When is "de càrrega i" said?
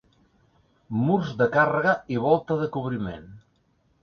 1.41-2.19